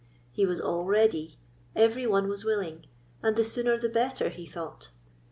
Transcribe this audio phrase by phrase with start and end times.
[0.31, 1.37] He was all ready;
[1.75, 2.87] every one was willing,
[3.21, 4.89] and the sooner the better, he thought.